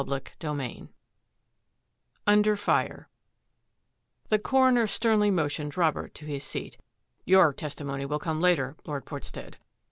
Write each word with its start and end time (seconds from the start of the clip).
CHAPTER 0.09 0.31
XX 0.47 0.87
UNDER 2.25 2.55
FIRE 2.55 3.07
The 4.29 4.39
coroner 4.39 4.87
sternly 4.87 5.29
motioned 5.29 5.77
Robert 5.77 6.15
to 6.15 6.25
his 6.25 6.43
seat." 6.43 6.79
Your 7.33 7.53
testimony 7.53 8.07
will 8.07 8.17
come 8.17 8.41
later, 8.41 8.75
Lord 8.87 9.05
Port 9.05 9.25
stead. 9.25 9.57